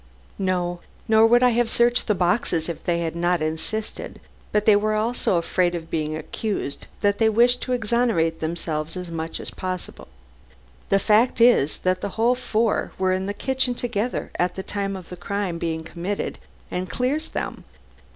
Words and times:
"No. 0.39 0.79
Nor 1.07 1.27
would 1.27 1.43
I 1.43 1.49
have 1.49 1.69
searched 1.69 2.07
their 2.07 2.15
boxes 2.15 2.65
had 2.65 2.83
they 2.85 3.07
not 3.11 3.39
insisted. 3.43 4.19
But 4.51 4.65
they 4.65 4.75
were 4.75 4.95
all 4.95 5.13
so 5.13 5.37
afraid 5.37 5.75
of 5.75 5.91
being 5.91 6.15
accused, 6.17 6.87
that 7.01 7.19
they 7.19 7.29
wished 7.29 7.61
to 7.61 7.73
exonerate 7.73 8.39
themselves 8.39 8.97
as 8.97 9.11
much 9.11 9.39
as 9.39 9.51
possible. 9.51 10.07
The 10.89 10.97
fact 10.97 11.37
that 11.37 11.97
the 12.01 12.09
whole 12.09 12.33
four 12.33 12.93
were 12.97 13.13
in 13.13 13.27
the 13.27 13.35
kitchen 13.35 13.75
together 13.75 14.31
at 14.39 14.55
the 14.55 14.63
time 14.63 14.93
the 14.93 15.15
crime 15.15 15.59
was 15.61 15.83
committed 15.85 16.39
quite 16.71 16.89
clears 16.89 17.29
them. 17.29 17.63